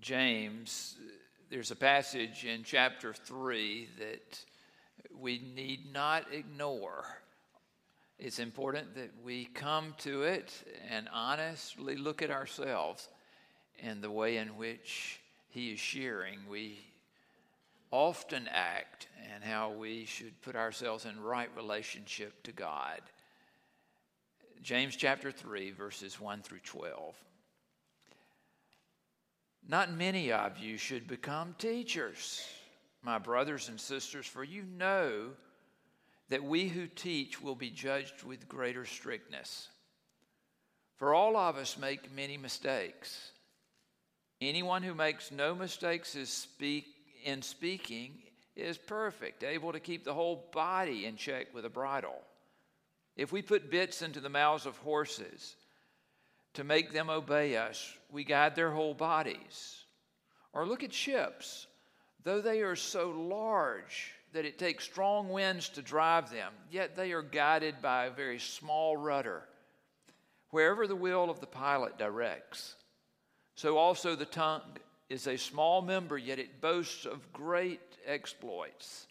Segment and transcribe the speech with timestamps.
[0.00, 0.96] James,
[1.50, 4.44] there's a passage in chapter 3 that
[5.18, 7.04] we need not ignore.
[8.18, 10.52] It's important that we come to it
[10.90, 13.08] and honestly look at ourselves
[13.82, 16.38] and the way in which he is sharing.
[16.48, 16.78] We
[17.90, 23.00] often act and how we should put ourselves in right relationship to God.
[24.62, 27.14] James chapter 3, verses 1 through 12.
[29.66, 32.44] Not many of you should become teachers,
[33.02, 35.30] my brothers and sisters, for you know
[36.28, 39.68] that we who teach will be judged with greater strictness.
[40.96, 43.32] For all of us make many mistakes.
[44.40, 46.86] Anyone who makes no mistakes is speak,
[47.24, 48.12] in speaking
[48.56, 52.20] is perfect, able to keep the whole body in check with a bridle.
[53.16, 55.56] If we put bits into the mouths of horses
[56.54, 59.84] to make them obey us, we guide their whole bodies.
[60.52, 61.66] Or look at ships.
[62.22, 67.12] Though they are so large that it takes strong winds to drive them, yet they
[67.12, 69.42] are guided by a very small rudder,
[70.50, 72.76] wherever the will of the pilot directs.
[73.54, 74.62] So also the tongue
[75.08, 79.06] is a small member, yet it boasts of great exploits.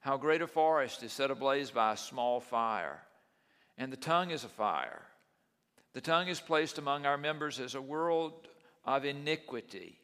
[0.00, 3.02] How great a forest is set ablaze by a small fire,
[3.76, 5.02] and the tongue is a fire.
[5.92, 8.32] The tongue is placed among our members as a world
[8.84, 9.98] of iniquity.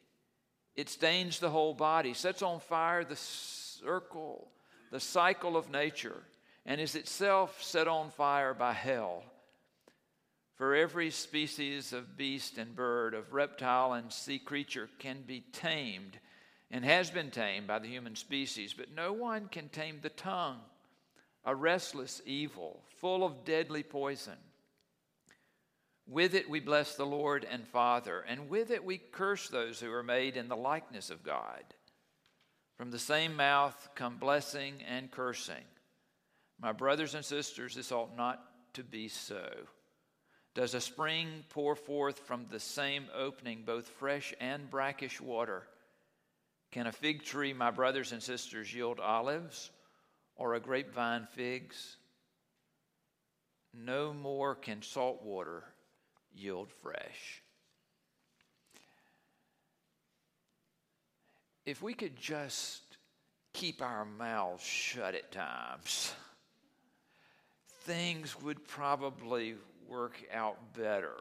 [0.75, 4.51] It stains the whole body, sets on fire the circle,
[4.91, 6.23] the cycle of nature,
[6.65, 9.23] and is itself set on fire by hell.
[10.55, 16.19] For every species of beast and bird, of reptile and sea creature can be tamed
[16.69, 20.59] and has been tamed by the human species, but no one can tame the tongue,
[21.45, 24.37] a restless evil, full of deadly poison.
[26.07, 29.91] With it we bless the Lord and Father, and with it we curse those who
[29.91, 31.63] are made in the likeness of God.
[32.77, 35.65] From the same mouth come blessing and cursing.
[36.61, 38.41] My brothers and sisters, this ought not
[38.73, 39.49] to be so.
[40.55, 45.63] Does a spring pour forth from the same opening both fresh and brackish water?
[46.71, 49.71] Can a fig tree, my brothers and sisters, yield olives
[50.35, 51.97] or a grapevine figs?
[53.73, 55.65] No more can salt water
[56.37, 57.41] yield fresh.
[61.65, 62.81] If we could just
[63.53, 66.13] keep our mouths shut at times,
[67.81, 69.55] things would probably
[69.87, 71.15] work out better.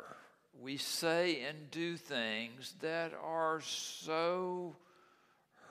[0.60, 4.76] We say and do things that are so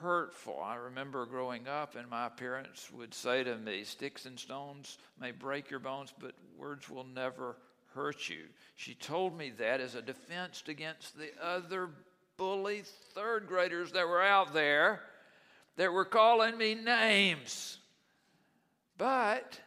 [0.00, 0.60] hurtful.
[0.62, 5.30] I remember growing up, and my parents would say to me, Sticks and stones may
[5.30, 7.56] break your bones, but words will never
[7.96, 8.44] hurt you.
[8.76, 11.88] She told me that as a defense against the other
[12.36, 12.82] bully
[13.14, 15.00] third graders that were out there
[15.76, 17.78] that were calling me names.
[18.98, 19.58] But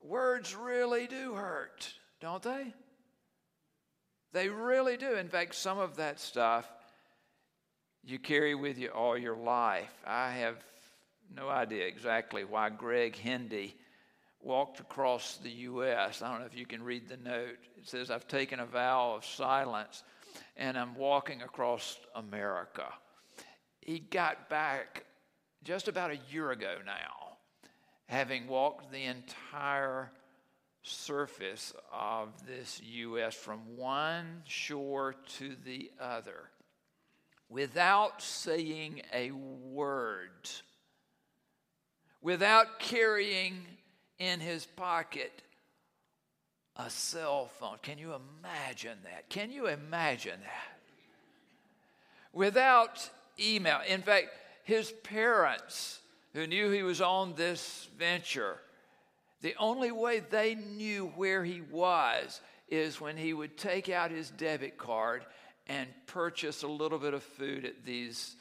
[0.00, 2.72] words really do hurt, don't they?
[4.32, 5.14] They really do.
[5.14, 6.66] In fact, some of that stuff
[8.04, 9.92] you carry with you all your life.
[10.06, 10.56] I have
[11.34, 13.76] no idea exactly why Greg Hindy
[14.42, 16.20] walked across the U.S.
[16.20, 17.58] I don't know if you can read the note.
[17.78, 20.02] It says, I've taken a vow of silence
[20.56, 22.86] and I'm walking across America.
[23.80, 25.04] He got back
[25.64, 27.36] just about a year ago now,
[28.06, 30.10] having walked the entire
[30.82, 33.34] surface of this U.S.
[33.34, 36.50] from one shore to the other
[37.48, 40.50] without saying a word,
[42.22, 43.66] without carrying
[44.22, 45.32] in his pocket
[46.76, 47.76] a cell phone.
[47.82, 49.28] Can you imagine that?
[49.28, 50.78] Can you imagine that?
[52.32, 53.80] Without email.
[53.86, 54.28] In fact,
[54.62, 55.98] his parents,
[56.34, 58.58] who knew he was on this venture,
[59.40, 64.30] the only way they knew where he was is when he would take out his
[64.30, 65.26] debit card
[65.66, 68.36] and purchase a little bit of food at these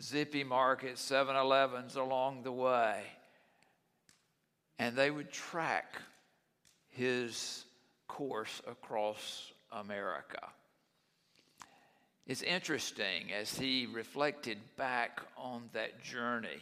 [0.00, 3.02] zippy markets, 7 Elevens along the way
[4.78, 6.00] and they would track
[6.88, 7.64] his
[8.08, 10.48] course across America.
[12.26, 16.60] It's interesting as he reflected back on that journey.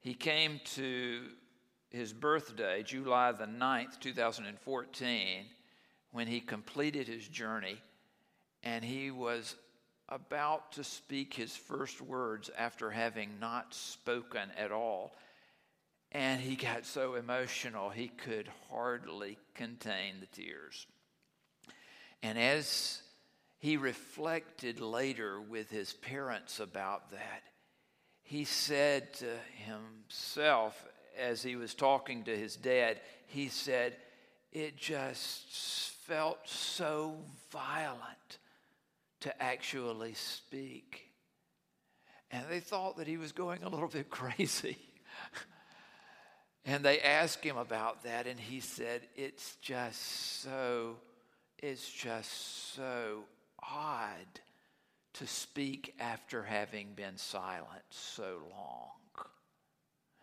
[0.00, 1.22] He came to
[1.90, 5.44] his birthday, July the 9th, 2014,
[6.12, 7.80] when he completed his journey,
[8.62, 9.54] and he was
[10.08, 15.12] about to speak his first words after having not spoken at all.
[16.12, 20.86] And he got so emotional he could hardly contain the tears.
[22.22, 23.00] And as
[23.60, 27.42] he reflected later with his parents about that.
[28.22, 29.36] He said to
[29.66, 30.82] himself,
[31.18, 33.96] as he was talking to his dad, he said,
[34.50, 37.16] It just felt so
[37.52, 38.38] violent
[39.20, 41.10] to actually speak.
[42.30, 44.78] And they thought that he was going a little bit crazy.
[46.64, 50.96] And they asked him about that, and he said, It's just so,
[51.58, 53.24] it's just so
[53.62, 54.40] odd
[55.14, 58.90] to speak after having been silent so long.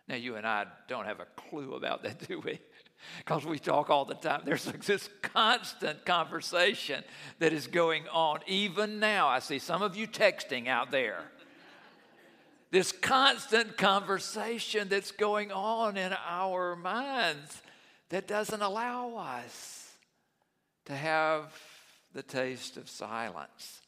[0.08, 2.58] Now, you and I don't have a clue about that, do we?
[3.18, 4.42] Because we talk all the time.
[4.44, 7.04] There's this constant conversation
[7.38, 8.40] that is going on.
[8.46, 11.22] Even now, I see some of you texting out there.
[12.70, 17.62] This constant conversation that's going on in our minds
[18.10, 19.92] that doesn't allow us
[20.84, 21.52] to have
[22.12, 23.80] the taste of silence.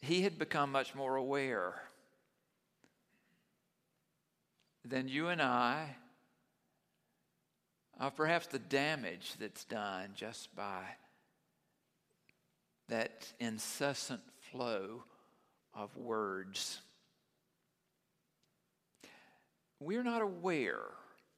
[0.00, 1.82] He had become much more aware
[4.84, 5.96] than you and I
[8.00, 10.82] of perhaps the damage that's done just by
[12.88, 15.04] that incessant flow
[15.74, 16.80] of words.
[19.80, 20.82] We're not aware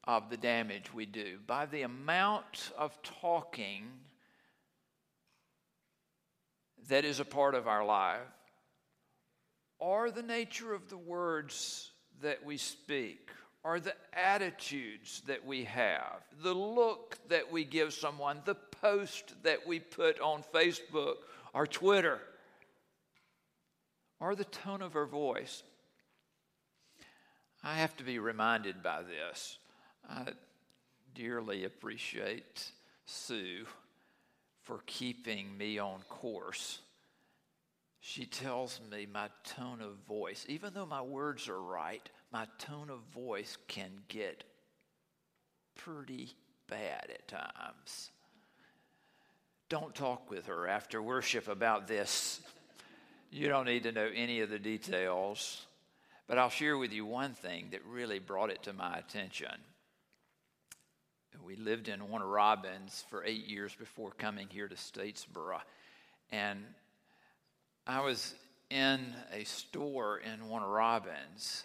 [0.04, 3.84] of the damage we do by the amount of talking
[6.88, 8.20] that is a part of our life
[9.78, 11.90] or the nature of the words
[12.22, 13.30] that we speak
[13.62, 19.66] or the attitudes that we have, the look that we give someone, the post that
[19.66, 21.16] we put on Facebook
[21.52, 22.20] or Twitter,
[24.20, 25.62] or the tone of her voice.
[27.62, 29.58] I have to be reminded by this.
[30.08, 30.28] I
[31.14, 32.70] dearly appreciate
[33.06, 33.66] Sue
[34.62, 36.80] for keeping me on course.
[38.00, 42.88] She tells me my tone of voice, even though my words are right, my tone
[42.88, 44.44] of voice can get
[45.74, 46.32] pretty
[46.66, 48.10] bad at times.
[49.68, 52.40] Don't talk with her after worship about this.
[53.30, 55.66] You don't need to know any of the details.
[56.26, 59.54] But I'll share with you one thing that really brought it to my attention.
[61.44, 65.58] We lived in Warner Robins for eight years before coming here to Statesboro.
[66.30, 66.60] And
[67.86, 68.34] I was
[68.68, 69.00] in
[69.32, 71.64] a store in Warner Robins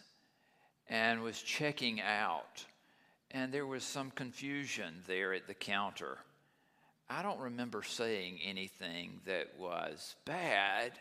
[0.87, 2.65] and was checking out,
[3.29, 6.17] and there was some confusion there at the counter.
[7.07, 10.93] I don't remember saying anything that was bad,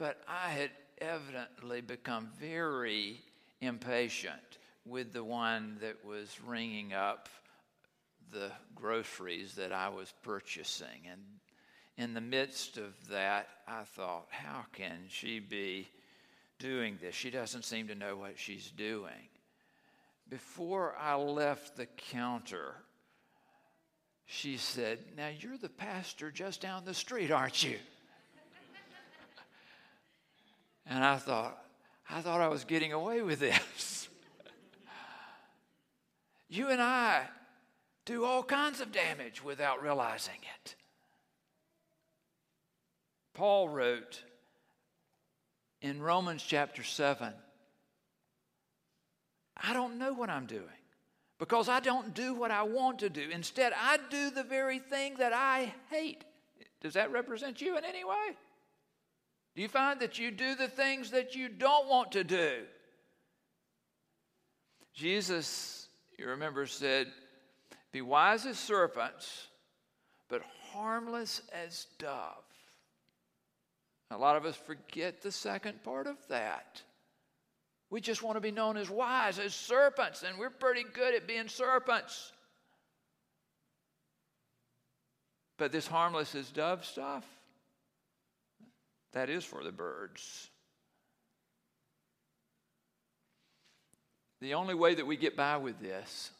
[0.00, 3.20] but I had evidently become very
[3.60, 7.28] impatient with the one that was ringing up
[8.32, 11.06] the groceries that I was purchasing.
[11.08, 11.20] And
[11.98, 15.86] in the midst of that, I thought, how can she be
[16.60, 17.14] doing this.
[17.14, 19.28] She doesn't seem to know what she's doing.
[20.28, 22.74] Before I left the counter,
[24.26, 27.78] she said, Now you're the pastor just down the street, aren't you?
[30.90, 31.56] And I thought,
[32.10, 34.08] I thought I was getting away with this.
[36.48, 37.22] you and I
[38.04, 40.74] do all kinds of damage without realizing it.
[43.32, 44.22] Paul wrote,
[45.82, 47.32] in Romans chapter 7.
[49.62, 50.64] I don't know what I'm doing
[51.38, 53.28] because I don't do what I want to do.
[53.30, 56.24] Instead, I do the very thing that I hate.
[56.80, 58.36] Does that represent you in any way?
[59.54, 62.62] Do you find that you do the things that you don't want to do?
[64.94, 65.88] Jesus,
[66.18, 67.08] you remember, said,
[67.92, 69.48] Be wise as serpents,
[70.28, 70.42] but
[70.72, 72.36] harmless as doves.
[74.10, 76.82] A lot of us forget the second part of that.
[77.90, 81.26] We just want to be known as wise, as serpents, and we're pretty good at
[81.26, 82.32] being serpents.
[85.58, 87.24] But this harmless as dove stuff,
[89.12, 90.48] that is for the birds.
[94.40, 96.30] The only way that we get by with this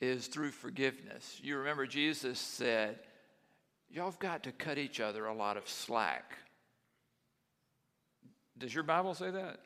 [0.00, 1.38] is through forgiveness.
[1.42, 2.98] You remember Jesus said,
[3.90, 6.38] y'all have got to cut each other a lot of slack.
[8.56, 9.60] Does your Bible say that?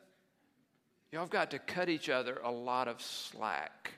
[1.11, 3.93] Y'all have got to cut each other a lot of slack.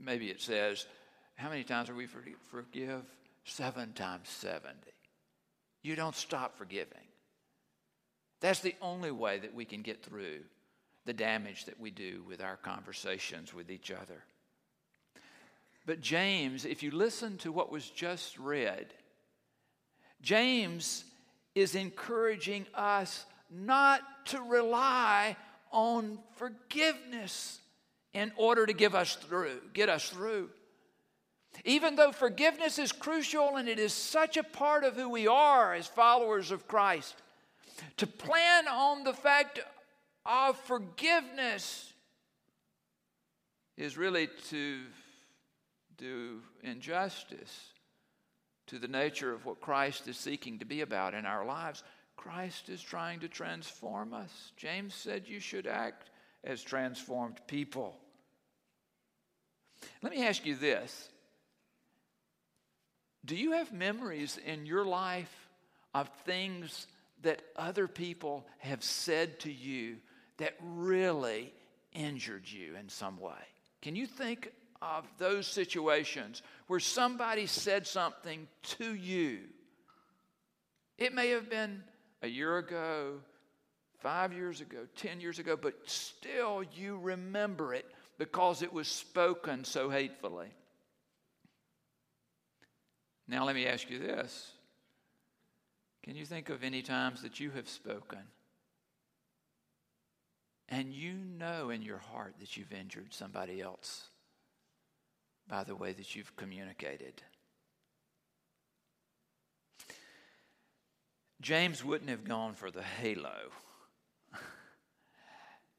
[0.00, 0.86] Maybe it says,
[1.38, 3.02] how many times are we for, forgive?
[3.44, 4.74] Seven times 70.
[5.82, 6.98] You don't stop forgiving.
[8.40, 10.40] That's the only way that we can get through
[11.06, 14.24] the damage that we do with our conversations with each other.
[15.86, 18.92] But James, if you listen to what was just read,
[20.20, 21.04] James
[21.54, 25.36] is encouraging us not to rely
[25.70, 27.60] on forgiveness
[28.12, 30.50] in order to give us through, get us through.
[31.64, 35.74] Even though forgiveness is crucial and it is such a part of who we are
[35.74, 37.16] as followers of Christ,
[37.96, 39.60] to plan on the fact
[40.24, 41.92] of forgiveness
[43.76, 44.80] is really to
[45.96, 47.72] do injustice
[48.66, 51.82] to the nature of what Christ is seeking to be about in our lives.
[52.16, 54.52] Christ is trying to transform us.
[54.56, 56.10] James said you should act
[56.44, 57.96] as transformed people.
[60.02, 61.08] Let me ask you this
[63.24, 65.48] Do you have memories in your life
[65.94, 66.86] of things
[67.22, 69.96] that other people have said to you
[70.38, 71.52] that really
[71.92, 73.32] injured you in some way?
[73.82, 79.40] Can you think of those situations where somebody said something to you?
[80.96, 81.82] It may have been
[82.22, 83.14] a year ago,
[83.98, 87.86] five years ago, 10 years ago, but still you remember it
[88.18, 90.48] because it was spoken so hatefully.
[93.28, 94.52] Now, let me ask you this
[96.02, 98.22] Can you think of any times that you have spoken
[100.70, 104.08] and you know in your heart that you've injured somebody else
[105.46, 107.22] by the way that you've communicated?
[111.40, 113.52] James wouldn't have gone for the halo.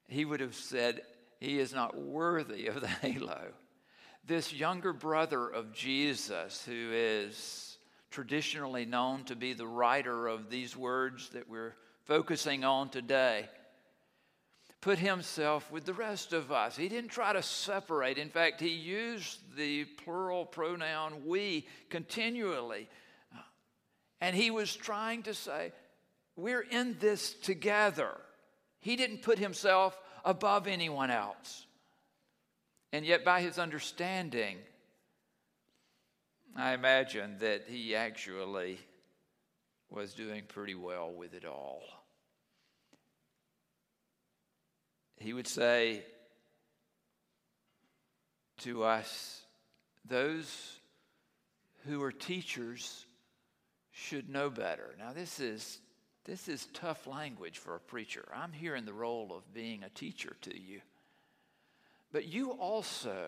[0.07, 1.01] he would have said,
[1.39, 3.53] He is not worthy of the halo.
[4.25, 7.77] This younger brother of Jesus, who is
[8.11, 13.47] traditionally known to be the writer of these words that we're focusing on today,
[14.81, 16.77] put himself with the rest of us.
[16.77, 18.17] He didn't try to separate.
[18.17, 22.87] In fact, he used the plural pronoun we continually
[24.21, 25.71] and he was trying to say,
[26.35, 28.11] We're in this together.
[28.81, 31.65] He didn't put himself above anyone else.
[32.91, 34.57] And yet, by his understanding,
[36.55, 38.79] I imagine that he actually
[39.89, 41.81] was doing pretty well with it all.
[45.17, 46.03] He would say
[48.59, 49.41] to us,
[50.05, 50.79] Those
[51.85, 53.05] who are teachers
[53.91, 54.95] should know better.
[54.97, 55.79] Now, this is,
[56.25, 58.27] this is tough language for a preacher.
[58.33, 60.81] I'm here in the role of being a teacher to you.
[62.11, 63.27] But you also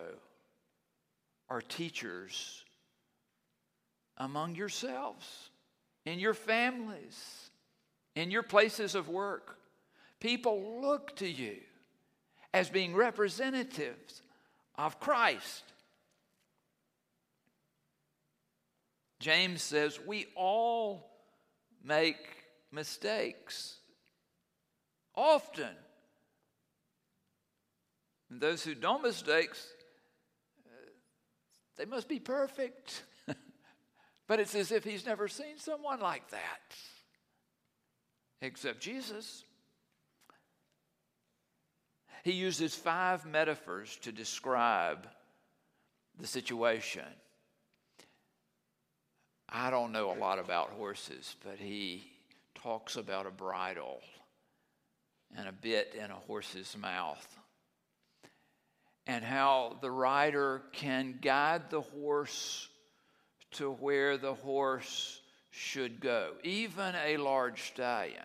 [1.48, 2.64] are teachers
[4.16, 5.50] among yourselves,
[6.04, 7.50] in your families,
[8.14, 9.58] in your places of work.
[10.20, 11.56] People look to you
[12.54, 14.22] as being representatives
[14.76, 15.64] of Christ.
[19.20, 21.08] James says we all
[21.84, 22.16] make
[22.72, 23.76] mistakes
[25.14, 25.70] often.
[28.32, 29.62] And those who don't mistakes,
[30.64, 30.72] uh,
[31.76, 33.02] they must be perfect.
[34.26, 36.74] but it's as if he's never seen someone like that,
[38.40, 39.44] except Jesus.
[42.24, 45.06] He uses five metaphors to describe
[46.18, 47.04] the situation.
[49.46, 52.10] I don't know a lot about horses, but he
[52.54, 54.00] talks about a bridle
[55.36, 57.38] and a bit in a horse's mouth,
[59.06, 62.68] and how the rider can guide the horse
[63.52, 68.24] to where the horse should go, even a large stallion.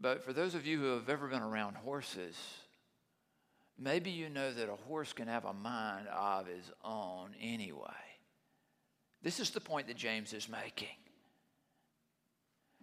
[0.00, 2.36] But for those of you who have ever been around horses,
[3.78, 7.88] Maybe you know that a horse can have a mind of his own anyway.
[9.22, 10.96] This is the point that James is making.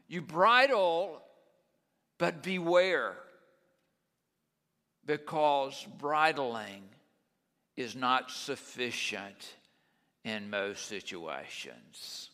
[0.08, 1.22] You bridle,
[2.18, 3.16] but beware,
[5.06, 6.84] because bridling
[7.76, 9.56] is not sufficient
[10.24, 12.30] in most situations.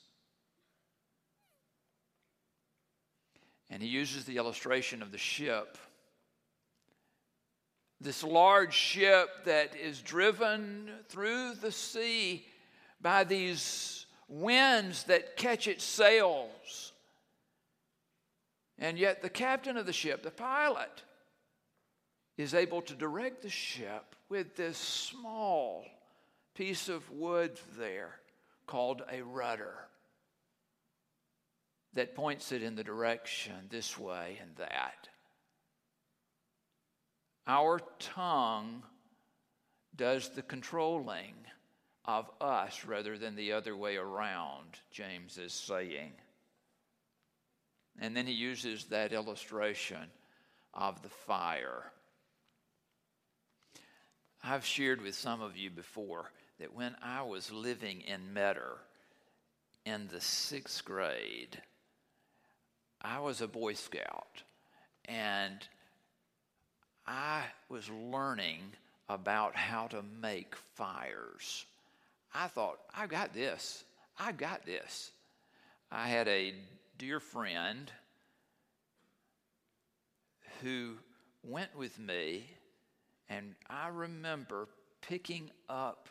[3.69, 5.77] And he uses the illustration of the ship
[7.99, 12.45] this large ship that is driven through the sea
[13.01, 16.93] by these winds that catch its sails.
[18.77, 21.03] And yet, the captain of the ship, the pilot,
[22.37, 25.85] is able to direct the ship with this small
[26.53, 28.19] piece of wood there
[28.65, 29.75] called a rudder
[31.93, 35.07] that points it in the direction this way and that.
[37.47, 38.83] Our tongue
[39.95, 41.33] does the controlling
[42.05, 46.13] of us rather than the other way around, James is saying.
[47.99, 50.11] And then he uses that illustration
[50.73, 51.91] of the fire.
[54.43, 58.77] I've shared with some of you before that when I was living in Metter
[59.85, 61.61] in the sixth grade,
[63.01, 64.43] I was a Boy Scout
[65.05, 65.67] and
[67.05, 68.61] I was learning
[69.09, 71.65] about how to make fires.
[72.33, 73.83] I thought, I got this.
[74.19, 75.11] I got this.
[75.91, 76.53] I had a
[76.97, 77.91] dear friend
[80.61, 80.95] who
[81.43, 82.45] went with me,
[83.29, 84.67] and I remember
[85.01, 86.09] picking up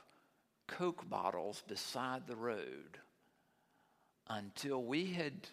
[0.67, 2.99] Coke bottles beside the road
[4.29, 5.49] until we had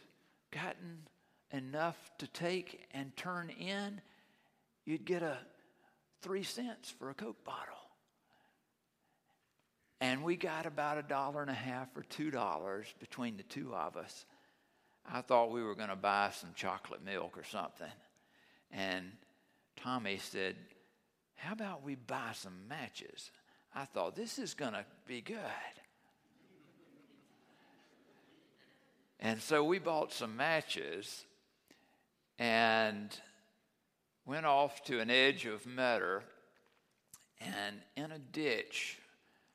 [0.51, 1.07] gotten
[1.51, 4.01] enough to take and turn in.
[4.85, 5.37] You'd get a
[6.21, 7.75] three cents for a Coke bottle.
[10.01, 13.73] And we got about a dollar and a half or two dollars between the two
[13.73, 14.25] of us.
[15.09, 17.91] I thought we were going to buy some chocolate milk or something.
[18.71, 19.11] And
[19.77, 20.55] Tommy said,
[21.35, 23.31] How about we buy some matches?
[23.75, 25.37] I thought, This is going to be good.
[29.19, 31.25] And so we bought some matches
[32.37, 33.17] and
[34.25, 36.23] went off to an edge of Metter
[37.39, 38.99] and in a ditch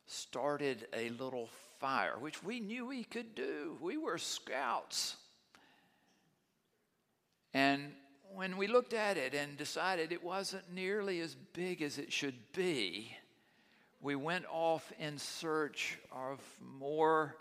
[0.06, 3.76] started a little fire, which we knew we could do.
[3.80, 5.16] We were scouts.
[7.54, 7.92] And
[8.38, 12.36] when we looked at it and decided it wasn't nearly as big as it should
[12.52, 13.12] be,
[14.00, 16.38] we went off in search of
[16.78, 17.34] more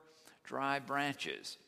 [0.43, 1.59] dry branches.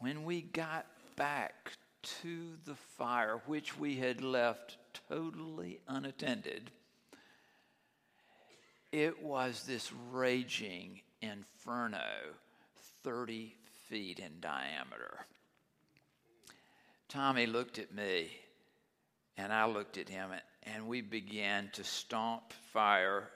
[0.00, 0.84] When we got
[1.16, 1.72] back
[2.20, 4.76] to the fire, which we had left
[5.08, 6.70] totally unattended,
[8.92, 12.04] it was this raging inferno
[13.02, 13.54] 30
[13.88, 15.24] feet in diameter.
[17.08, 18.30] Tommy looked at me,
[19.36, 20.30] and I looked at him,
[20.64, 23.30] and we began to stomp fire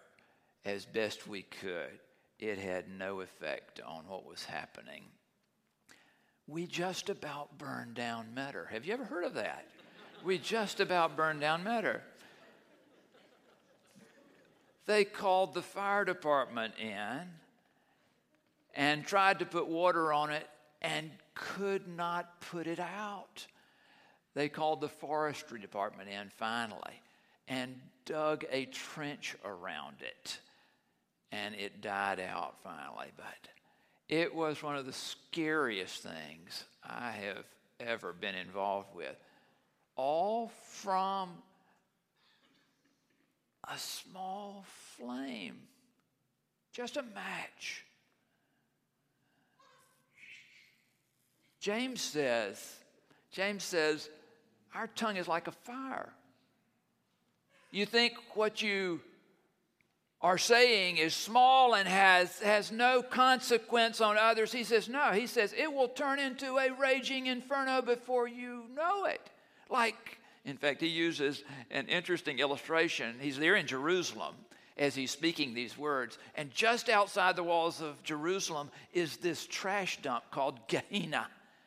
[0.65, 1.99] as best we could.
[2.39, 5.05] It had no effect on what was happening.
[6.47, 8.67] We just about burned down Metter.
[8.73, 9.67] Have you ever heard of that?
[10.25, 12.03] we just about burned down Metter.
[14.87, 17.21] They called the fire department in
[18.75, 20.49] and tried to put water on it
[20.81, 23.47] and could not put it out.
[24.35, 27.01] They called the forestry department in finally
[27.49, 27.75] and
[28.07, 30.39] dug a trench around it.
[31.31, 33.09] And it died out finally.
[33.17, 33.49] But
[34.09, 37.45] it was one of the scariest things I have
[37.81, 39.17] ever been involved with.
[39.97, 41.31] All from
[43.69, 44.65] a small
[44.97, 45.57] flame,
[46.73, 47.85] just a match.
[51.61, 52.77] James says,
[53.31, 54.09] James says,
[54.75, 56.13] our tongue is like a fire.
[57.71, 59.01] You think what you
[60.21, 64.53] are saying is small and has, has no consequence on others.
[64.53, 65.11] He says, no.
[65.11, 69.21] He says, it will turn into a raging inferno before you know it.
[69.69, 73.17] Like, in fact, he uses an interesting illustration.
[73.21, 74.35] He's there in Jerusalem
[74.77, 76.19] as he's speaking these words.
[76.37, 81.27] And just outside the walls of Jerusalem is this trash dump called Gehenna,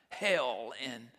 [0.10, 1.10] hell in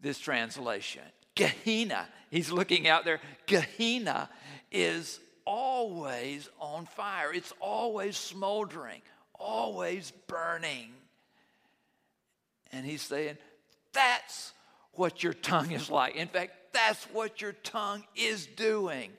[0.00, 1.02] this translation.
[1.34, 3.20] Gehenna, he's looking out there.
[3.46, 4.28] Gehenna
[4.70, 9.00] is always on fire, it's always smoldering,
[9.34, 10.90] always burning.
[12.70, 13.38] And he's saying,
[13.92, 14.52] that's
[14.92, 16.16] what your tongue is like.
[16.16, 19.10] In fact, that's what your tongue is doing.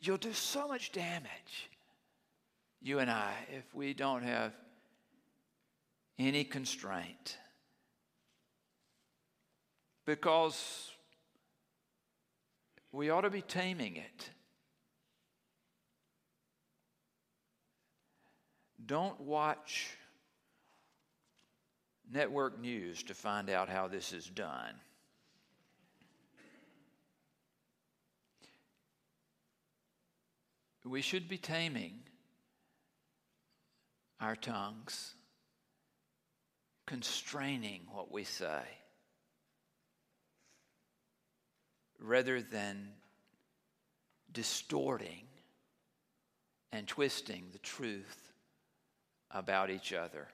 [0.00, 1.70] You'll do so much damage,
[2.82, 4.52] you and I, if we don't have
[6.18, 7.38] any constraint
[10.04, 10.90] because
[12.90, 14.30] we ought to be taming it.
[18.84, 19.96] Don't watch
[22.10, 24.74] network news to find out how this is done.
[30.84, 32.00] We should be taming
[34.20, 35.14] our tongues,
[36.86, 38.62] constraining what we say.
[42.02, 42.88] Rather than
[44.32, 45.24] distorting
[46.72, 48.32] and twisting the truth
[49.30, 50.28] about each other.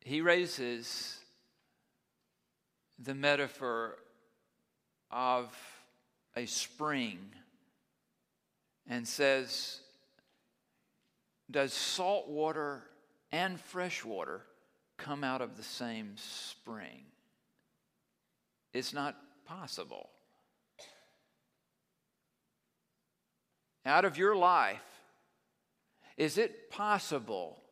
[0.00, 1.18] He raises
[2.98, 3.96] the metaphor
[5.10, 5.54] of
[6.36, 7.18] a spring
[8.88, 9.80] and says,
[11.50, 12.82] Does salt water
[13.32, 14.42] and fresh water
[14.96, 17.04] come out of the same spring?
[18.74, 20.10] It's not possible.
[23.86, 24.82] Out of your life,
[26.16, 27.62] is it possible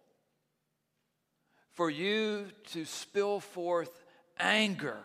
[1.72, 4.04] for you to spill forth
[4.38, 4.98] anger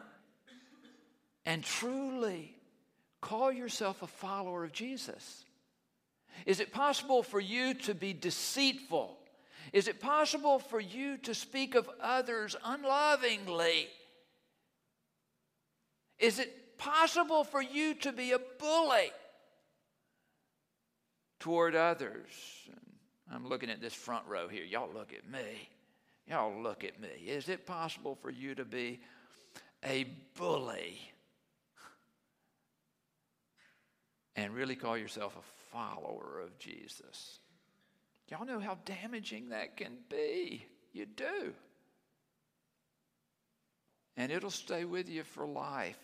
[1.45, 2.53] and truly
[3.21, 5.45] call yourself a follower of Jesus?
[6.45, 9.17] Is it possible for you to be deceitful?
[9.73, 13.87] Is it possible for you to speak of others unlovingly?
[16.19, 19.11] Is it possible for you to be a bully
[21.39, 22.27] toward others?
[23.31, 24.63] I'm looking at this front row here.
[24.63, 25.69] Y'all look at me.
[26.27, 27.09] Y'all look at me.
[27.25, 28.99] Is it possible for you to be
[29.83, 30.99] a bully
[34.35, 37.39] and really call yourself a follower of Jesus?
[38.29, 40.65] Y'all know how damaging that can be.
[40.93, 41.53] You do.
[44.17, 45.97] And it'll stay with you for life.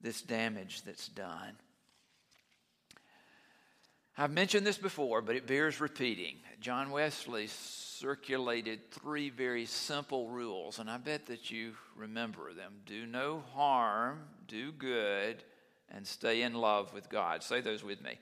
[0.00, 1.56] This damage that's done.
[4.16, 6.36] I've mentioned this before, but it bears repeating.
[6.60, 13.06] John Wesley circulated three very simple rules, and I bet that you remember them do
[13.06, 15.42] no harm, do good,
[15.90, 17.42] and stay in love with God.
[17.42, 18.18] Say those with me.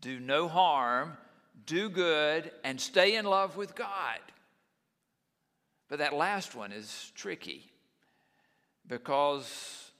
[0.00, 1.16] Do no harm,
[1.64, 4.18] do good, and stay in love with God.
[5.88, 7.70] But that last one is tricky
[8.86, 9.90] because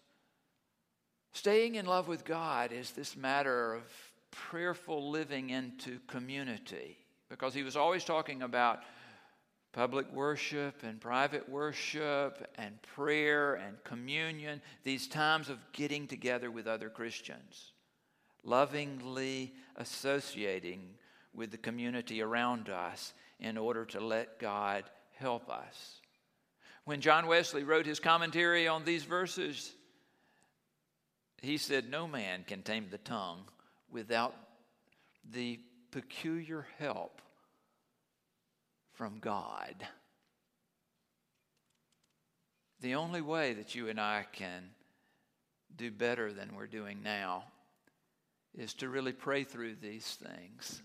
[1.33, 3.83] staying in love with God is this matter of
[4.31, 8.81] prayerful living into community because he was always talking about
[9.77, 16.67] public worship and private worship and prayer and communion, these times of getting together with
[16.67, 17.73] other Christians,
[18.43, 20.95] lovingly associating
[21.35, 24.85] with the community around us in order to let God
[25.19, 26.01] help us.
[26.85, 29.73] When John Wesley wrote his commentary on these verses,
[31.43, 33.45] he said, No man can tame the tongue
[33.91, 34.35] without
[35.29, 35.59] the
[35.91, 37.21] peculiar help
[38.93, 39.75] from God.
[42.81, 44.71] The only way that you and I can
[45.75, 47.45] do better than we're doing now
[48.57, 50.83] is to really pray through these things.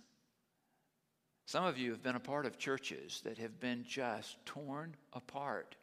[1.51, 5.75] Some of you have been a part of churches that have been just torn apart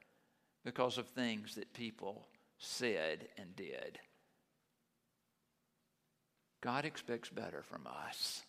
[0.64, 2.26] because of things that people
[2.56, 3.98] said and did.
[6.62, 8.40] God expects better from us.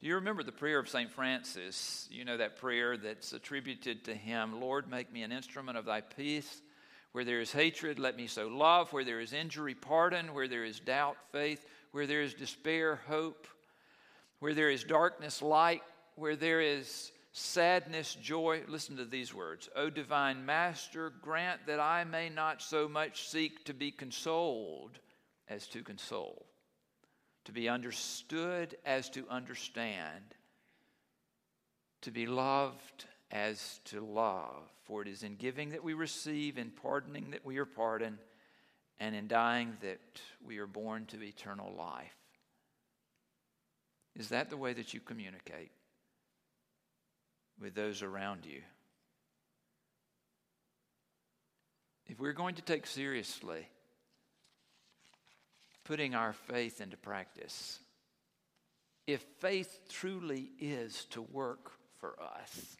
[0.00, 1.10] Do you remember the prayer of St.
[1.10, 2.06] Francis?
[2.12, 6.00] You know that prayer that's attributed to him Lord, make me an instrument of thy
[6.00, 6.62] peace.
[7.10, 8.92] Where there is hatred, let me sow love.
[8.92, 10.32] Where there is injury, pardon.
[10.32, 11.66] Where there is doubt, faith.
[11.90, 13.48] Where there is despair, hope.
[14.40, 15.82] Where there is darkness, light.
[16.14, 18.62] Where there is sadness, joy.
[18.68, 19.68] Listen to these words.
[19.76, 24.98] O divine Master, grant that I may not so much seek to be consoled
[25.48, 26.46] as to console,
[27.44, 30.24] to be understood as to understand,
[32.02, 34.70] to be loved as to love.
[34.84, 38.18] For it is in giving that we receive, in pardoning that we are pardoned,
[38.98, 40.00] and in dying that
[40.44, 42.14] we are born to eternal life.
[44.18, 45.70] Is that the way that you communicate
[47.60, 48.62] with those around you?
[52.06, 53.66] If we're going to take seriously
[55.86, 57.78] putting our faith into practice.
[59.06, 62.76] If faith truly is to work for us,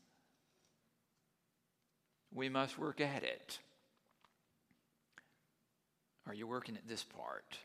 [2.35, 3.59] we must work at it.
[6.27, 7.59] Are you working at this part?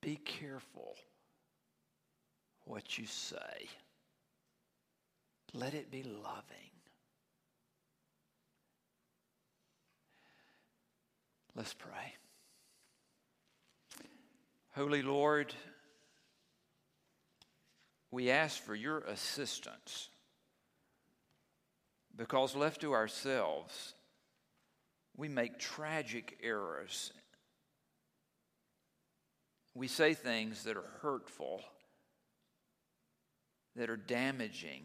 [0.00, 0.96] Be careful
[2.64, 3.68] what you say.
[5.52, 6.70] Let it be loving.
[11.54, 12.14] Let's pray.
[14.74, 15.52] Holy Lord,
[18.10, 20.08] we ask for your assistance
[22.16, 23.94] because left to ourselves,
[25.16, 27.12] we make tragic errors.
[29.74, 31.62] We say things that are hurtful,
[33.76, 34.82] that are damaging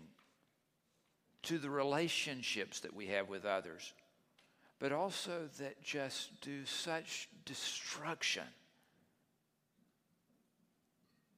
[1.43, 3.93] to the relationships that we have with others,
[4.79, 8.47] but also that just do such destruction.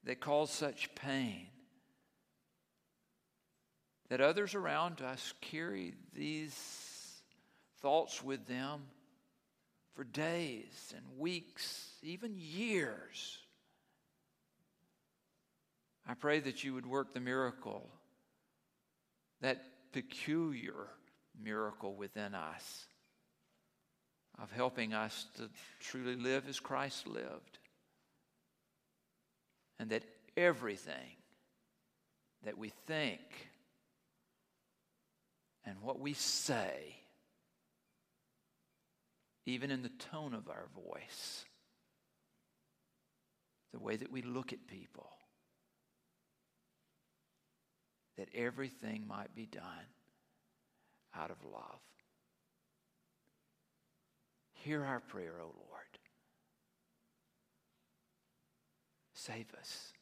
[0.03, 1.47] That cause such pain
[4.09, 7.21] that others around us carry these
[7.81, 8.83] thoughts with them
[9.97, 13.39] for days and weeks, even years.
[16.07, 17.89] I pray that you would work the miracle,
[19.41, 20.87] that peculiar
[21.43, 22.85] miracle within us
[24.39, 27.57] of helping us to truly live as Christ lived.
[29.79, 30.03] And that
[30.37, 31.15] everything
[32.45, 33.19] that we think
[35.65, 36.96] and what we say,
[39.47, 41.45] even in the tone of our voice,
[43.71, 45.09] the way that we look at people,
[48.17, 49.63] that everything might be done
[51.15, 51.79] out of love.
[54.51, 55.53] Hear our prayer, O Lord.
[59.13, 59.93] Save us.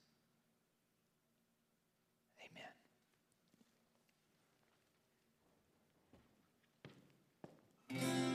[7.91, 8.34] Amen.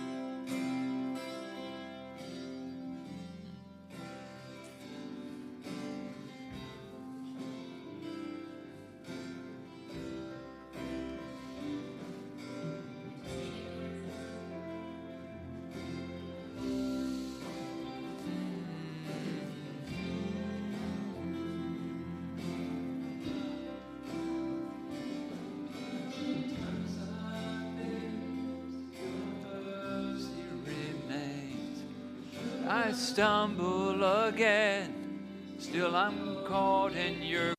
[32.91, 34.93] I stumble again,
[35.61, 37.55] still I'm caught in your